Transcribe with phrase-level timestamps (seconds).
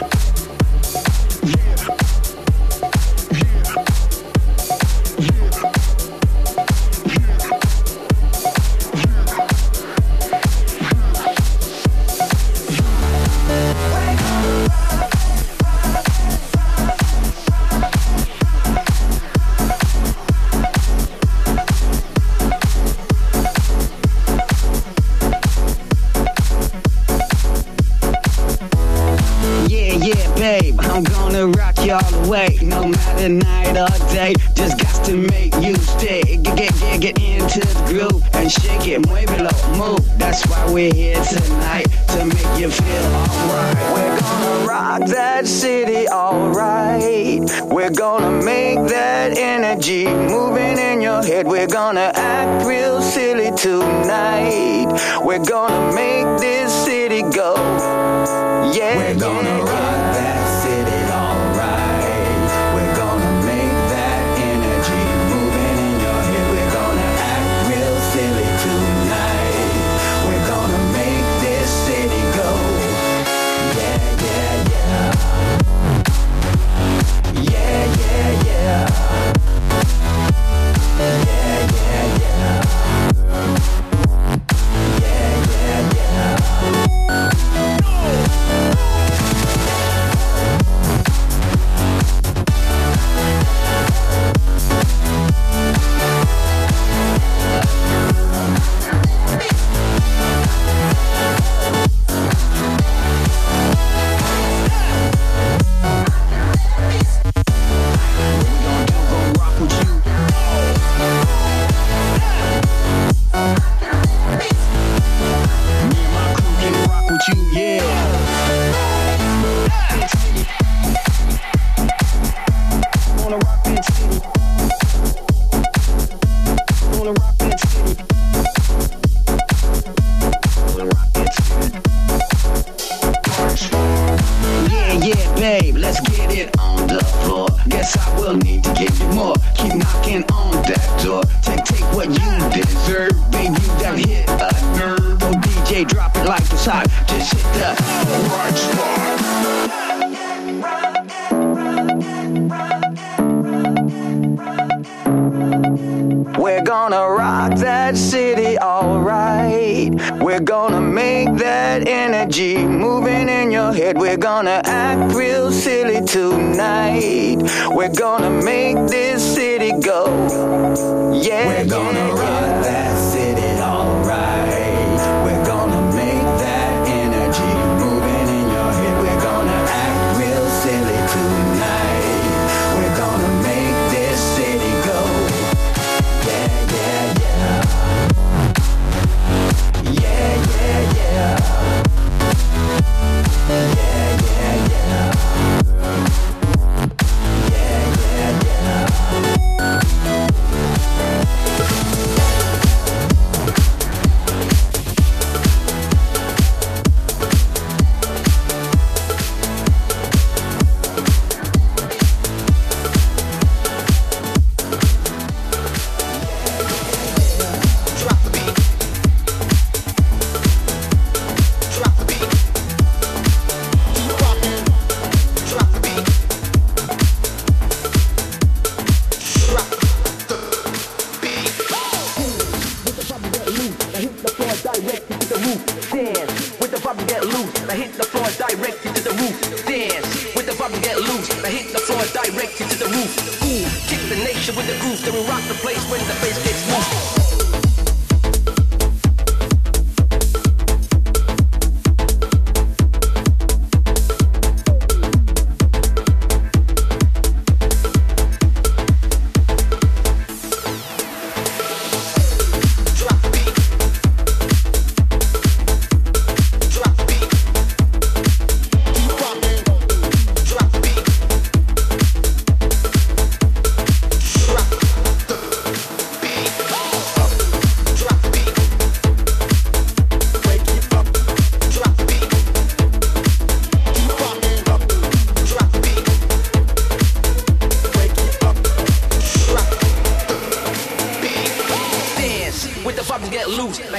[0.00, 0.29] Peace.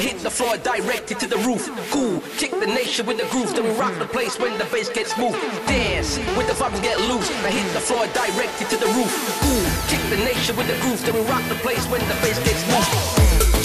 [0.02, 1.70] hit the floor directed to the roof.
[1.92, 3.54] Cool, kick the nation with the groove.
[3.54, 5.40] Then we rock the place when the bass gets moved.
[5.68, 7.30] Dance with the vibes get loose.
[7.46, 9.14] I hit the floor directed to the roof.
[9.46, 11.02] Cool, kick the nation with the groove.
[11.06, 13.61] Then we rock the place when the bass gets moved.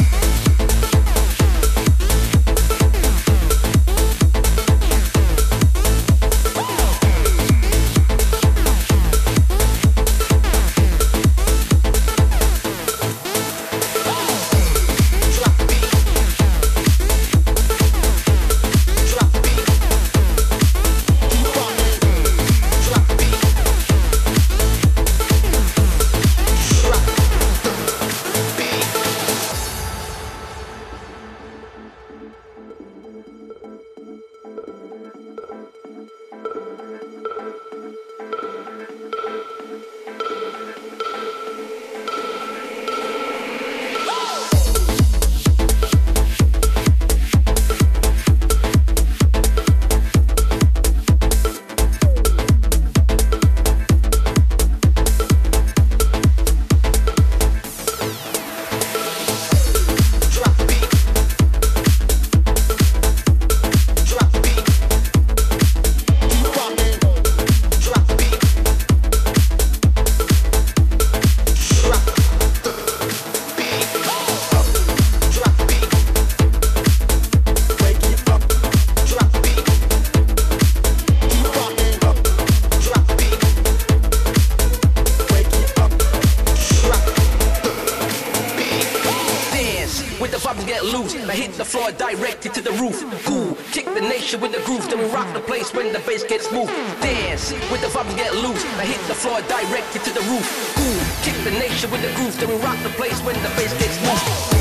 [94.26, 94.88] Nation with the groove.
[94.90, 96.72] Then we rock the place when the bass gets moved.
[97.00, 98.64] Dance with the vibes get loose.
[98.76, 100.46] I hit the floor directed to the roof.
[100.74, 102.36] Cool, kick the nation with the groove.
[102.40, 104.55] Then we rock the place when the bass gets smooth.